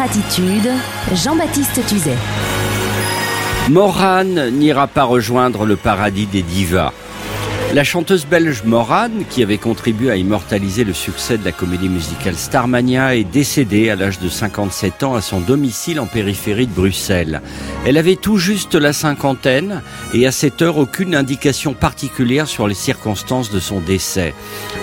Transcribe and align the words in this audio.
Attitude, 0.00 0.68
Jean-Baptiste 1.12 1.84
Tuzet. 1.86 2.16
Morane 3.68 4.50
n'ira 4.50 4.86
pas 4.86 5.04
rejoindre 5.04 5.66
le 5.66 5.76
paradis 5.76 6.26
des 6.26 6.42
divas. 6.42 6.92
La 7.74 7.84
chanteuse 7.84 8.26
belge 8.26 8.64
Morane, 8.66 9.24
qui 9.30 9.42
avait 9.42 9.56
contribué 9.56 10.10
à 10.10 10.16
immortaliser 10.16 10.84
le 10.84 10.92
succès 10.92 11.38
de 11.38 11.44
la 11.46 11.52
comédie 11.52 11.88
musicale 11.88 12.34
Starmania, 12.34 13.16
est 13.16 13.24
décédée 13.24 13.88
à 13.88 13.96
l'âge 13.96 14.18
de 14.18 14.28
57 14.28 15.02
ans 15.04 15.14
à 15.14 15.22
son 15.22 15.40
domicile 15.40 15.98
en 15.98 16.04
périphérie 16.04 16.66
de 16.66 16.74
Bruxelles. 16.74 17.40
Elle 17.86 17.96
avait 17.96 18.16
tout 18.16 18.36
juste 18.36 18.74
la 18.74 18.92
cinquantaine 18.92 19.80
et 20.12 20.26
à 20.26 20.32
cette 20.32 20.60
heure 20.60 20.76
aucune 20.76 21.14
indication 21.14 21.72
particulière 21.72 22.46
sur 22.46 22.68
les 22.68 22.74
circonstances 22.74 23.50
de 23.50 23.58
son 23.58 23.80
décès. 23.80 24.34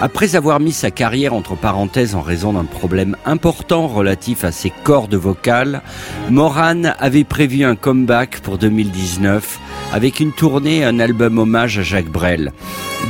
Après 0.00 0.34
avoir 0.34 0.58
mis 0.58 0.72
sa 0.72 0.90
carrière 0.90 1.34
entre 1.34 1.56
parenthèses 1.56 2.14
en 2.14 2.22
raison 2.22 2.54
d'un 2.54 2.64
problème 2.64 3.18
important 3.26 3.86
relatif 3.86 4.44
à 4.44 4.50
ses 4.50 4.72
cordes 4.82 5.14
vocales, 5.14 5.82
Morane 6.30 6.94
avait 6.98 7.24
prévu 7.24 7.64
un 7.64 7.76
comeback 7.76 8.40
pour 8.40 8.56
2019 8.56 9.58
avec 9.92 10.20
une 10.20 10.32
tournée 10.32 10.78
et 10.78 10.84
un 10.84 11.00
album 11.00 11.38
hommage 11.38 11.78
à 11.78 11.82
Jacques 11.82 12.10
Brel. 12.10 12.52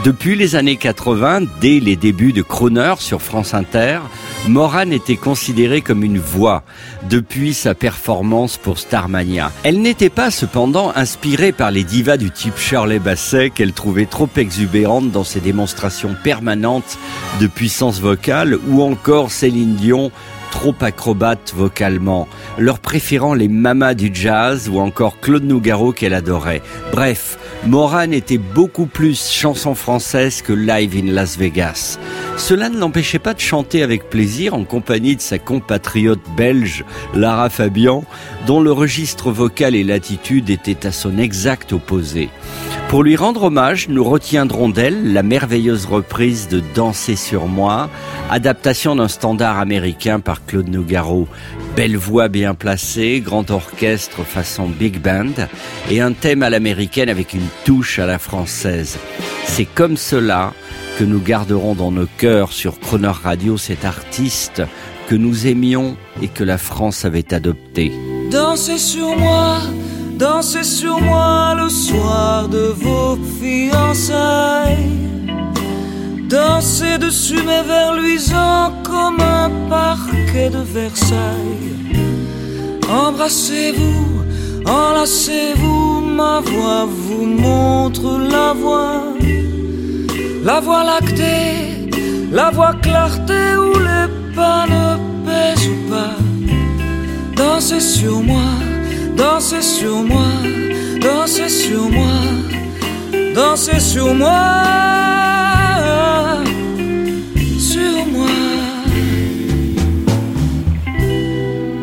Depuis 0.05 0.37
les 0.37 0.55
années 0.55 0.77
80, 0.77 1.41
dès 1.61 1.81
les 1.81 1.97
débuts 1.97 2.33
de 2.33 2.43
Croner 2.43 2.95
sur 2.99 3.21
France 3.21 3.53
Inter, 3.53 4.01
Morane 4.47 4.93
était 4.93 5.17
considérée 5.17 5.81
comme 5.81 6.05
une 6.05 6.19
voix 6.19 6.63
depuis 7.11 7.53
sa 7.53 7.75
performance 7.75 8.57
pour 8.57 8.79
Starmania. 8.79 9.51
Elle 9.65 9.81
n'était 9.81 10.09
pas 10.09 10.31
cependant 10.31 10.93
inspirée 10.95 11.53
par 11.53 11.71
les 11.71 11.85
divas 11.85 12.17
du 12.17 12.31
type 12.31 12.57
Shirley 12.57 13.01
Basset 13.01 13.51
qu'elle 13.51 13.73
trouvait 13.73 14.07
trop 14.07 14.29
exubérante 14.37 15.11
dans 15.11 15.25
ses 15.25 15.41
démonstrations 15.41 16.15
permanentes 16.23 16.97
de 17.41 17.47
puissance 17.47 18.01
vocale 18.01 18.59
ou 18.69 18.83
encore 18.83 19.31
Céline 19.31 19.75
Dion 19.75 20.13
trop 20.51 20.75
acrobate 20.81 21.53
vocalement, 21.55 22.29
leur 22.59 22.81
préférant 22.81 23.35
les 23.35 23.49
mamas 23.49 23.95
du 23.95 24.11
jazz 24.13 24.69
ou 24.69 24.79
encore 24.79 25.21
Claude 25.21 25.45
Nougaro 25.45 25.93
qu'elle 25.93 26.15
adorait. 26.15 26.63
Bref, 26.93 27.39
Morane 27.67 28.13
était 28.13 28.39
beaucoup 28.39 28.87
plus 28.87 29.31
chanson 29.31 29.75
française 29.75 30.43
que 30.43 30.53
live 30.53 30.97
in 30.97 31.13
Las 31.13 31.39
Vegas. 31.39 31.99
Cela 32.39 32.69
ne 32.69 32.79
l'empêchait 32.79 33.19
pas 33.19 33.35
de 33.35 33.41
chanter 33.41 33.83
avec 33.83 34.09
plaisir 34.09 34.55
en 34.55 34.65
compagnie 34.65 35.17
de 35.17 35.21
sa 35.21 35.39
compatriote 35.39 36.23
belge 36.37 36.85
Lara 37.13 37.51
Fabian, 37.51 38.05
dont 38.47 38.61
le 38.61 38.73
registre 38.73 39.33
vocal 39.33 39.75
et 39.75 39.83
l'attitude 39.85 40.49
étaient 40.49 40.87
à 40.87 40.93
son 40.93 41.19
exact 41.19 41.73
opposé. 41.73 42.31
Pour 42.89 43.03
lui 43.03 43.17
rendre 43.17 43.43
hommage, 43.43 43.89
nous 43.91 44.05
retiendrons 44.05 44.71
d'elle 44.71 45.13
la 45.13 45.23
merveilleuse 45.23 45.85
reprise 45.85 46.49
de 46.49 46.63
Danser 46.75 47.17
sur 47.17 47.47
moi, 47.47 47.91
adaptation 48.31 48.97
d'un 48.97 49.09
standard 49.09 49.59
américain 49.59 50.21
par 50.21 50.47
Claude 50.47 50.69
Nougaro. 50.69 51.29
Belle 51.77 51.99
voix 51.99 52.29
bien 52.29 52.55
placée, 52.55 53.21
grand 53.21 53.51
orchestre 53.51 54.25
façon 54.25 54.69
big 54.69 55.01
band 55.03 55.49
et 55.91 56.01
un 56.01 56.13
thème 56.13 56.43
à 56.43 56.49
l'américaine 56.49 57.11
avec 57.11 57.35
une 57.35 57.49
touche 57.67 57.99
à 57.99 58.07
la 58.07 58.19
française. 58.19 58.97
C'est 59.45 59.67
comme 59.67 59.99
cela 59.99 60.55
que 60.99 61.05
nous 61.05 61.21
garderons 61.21 61.77
dans 61.77 61.93
nos 61.93 62.09
cœurs 62.19 62.51
sur 62.51 62.81
Croner 62.81 63.13
Radio 63.23 63.57
cet 63.57 63.85
artiste 63.85 64.63
que 65.09 65.15
nous 65.15 65.47
aimions 65.47 65.97
et 66.21 66.27
que 66.27 66.43
la 66.43 66.59
France 66.59 67.05
avait 67.05 67.33
adopté. 67.33 67.93
Dansez 68.33 68.79
sur 68.79 69.17
moi 69.17 69.59
Dansez 70.19 70.65
sur 70.65 71.01
moi 71.01 71.55
le 71.57 71.69
soir 71.69 72.49
de 72.49 72.75
vos 72.75 73.17
fiançailles. 73.41 74.75
Dansez 76.29 76.99
dessus 76.99 77.43
mes 77.45 77.63
vers 77.63 77.95
luisants 77.95 78.73
comme 78.83 79.21
un 79.21 79.49
parquet 79.69 80.51
de 80.51 80.59
Versailles. 80.59 81.77
Embrassez-vous, 82.91 84.25
enlacez-vous, 84.67 86.01
ma 86.01 86.41
voix 86.41 86.87
vous 86.87 87.25
montre 87.25 88.19
la 88.19 88.53
voie. 88.53 89.18
La 90.49 90.61
voie 90.61 90.83
lactée, 90.83 91.91
la 92.33 92.49
voie 92.51 92.75
clarté 92.81 93.41
où 93.65 93.73
les 93.89 94.09
pas 94.35 94.65
ne 94.75 94.87
pèsent 95.27 95.91
pas. 95.91 96.17
Dansez 97.37 97.81
sur 97.81 98.23
moi 98.23 98.49
Dansez 99.19 99.63
sur 99.63 100.05
moi, 100.05 100.31
dansez 101.01 101.49
sur 101.49 101.91
moi, 101.91 102.21
dansez 103.35 103.81
sur 103.81 104.15
moi, 104.15 104.39
sur 107.59 108.07
moi. 108.07 108.29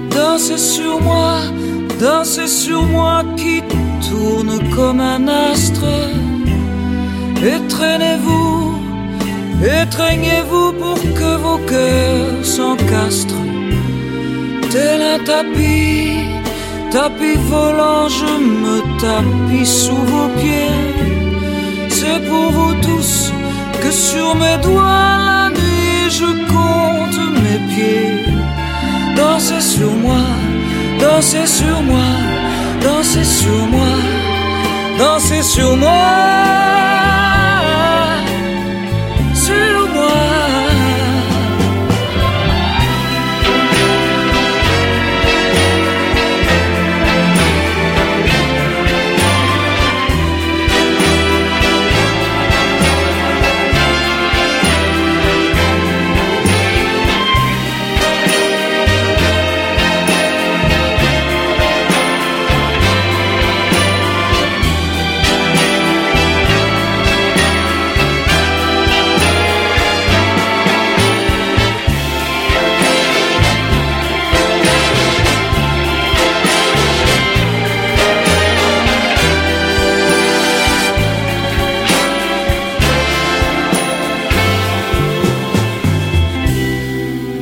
Dansez 0.10 0.58
sur 0.58 1.02
moi, 1.02 1.42
dansez 2.00 2.48
sur 2.48 2.84
moi 2.84 3.24
qui 3.36 3.62
tourne 4.10 4.60
comme 4.74 5.02
un 5.02 5.28
astre. 5.28 5.84
Étreignez-vous, 7.44 8.80
étreignez-vous 9.84 10.74
pour 10.74 11.00
que 11.00 11.38
vos 11.38 11.58
cœurs 11.60 12.44
s'encastrent. 12.44 13.46
Tel 14.72 15.02
un 15.02 15.24
tapis 15.24 16.26
tapis 16.96 17.38
volant, 17.50 18.08
je 18.08 18.32
me 18.64 18.78
tapis 19.00 19.66
sous 19.66 20.04
vos 20.12 20.30
pieds. 20.40 20.82
C'est 21.90 22.22
pour 22.30 22.48
vous 22.52 22.74
tous 22.88 23.32
que 23.82 23.92
sur 23.92 24.36
mes 24.36 24.58
doigts 24.64 25.18
la 25.30 25.50
nuit 25.58 26.10
je 26.20 26.30
compte 26.54 27.20
mes 27.44 27.60
pieds. 27.72 28.34
Dansez 29.18 29.62
sur 29.76 29.92
moi, 30.06 30.26
dansez 31.00 31.48
sur 31.60 31.78
moi, 31.90 32.10
dansez 32.82 33.28
sur 33.40 33.62
moi, 33.76 33.94
dansez 35.00 35.44
sur 35.44 35.76
moi. 35.76 36.95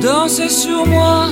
Dansez 0.04 0.50
sur 0.50 0.84
moi, 0.86 1.28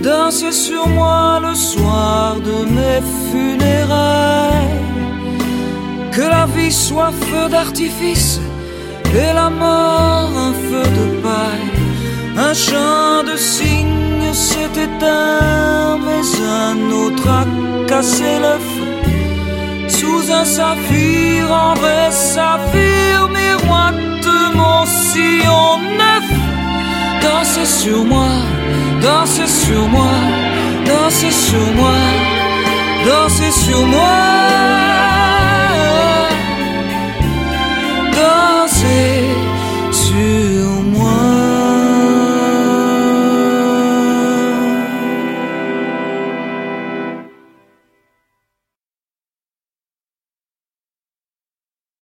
dansez 0.00 0.52
sur 0.52 0.86
moi 0.86 1.40
le 1.42 1.56
soir 1.56 2.36
de 2.36 2.58
mes 2.76 3.00
funérailles. 3.28 4.78
Que 6.12 6.22
la 6.22 6.46
vie 6.46 6.70
soit 6.70 7.10
feu 7.10 7.48
d'artifice 7.48 8.40
et 9.12 9.32
la 9.34 9.50
mort 9.50 10.30
un 10.48 10.52
feu 10.66 10.86
de 10.98 11.06
paille. 11.24 11.72
Un 12.36 12.54
chant 12.54 13.24
de 13.28 13.36
cygne 13.36 14.32
s'est 14.32 14.76
éteint, 14.86 15.98
mais 16.06 16.24
un 16.68 16.78
autre 17.02 17.28
a 17.28 17.44
cassé 17.88 18.32
le 18.46 18.56
feu. 18.70 18.92
Sous 19.88 20.32
un 20.32 20.44
saphir, 20.44 21.50
en 21.50 21.74
vrai 21.74 22.12
saphir, 22.12 23.28
miroite 23.36 24.28
mon 24.54 24.86
sillon 24.86 25.80
neuf 25.98 26.41
dansez 27.22 27.66
sur 27.66 28.04
moi, 28.04 28.28
dansez 29.00 29.46
sur 29.46 29.86
moi, 29.88 30.14
dansez 30.86 31.30
sur 31.30 31.66
moi, 31.74 31.98
dansez 33.06 33.50
sur 33.50 33.86
moi. 33.86 34.31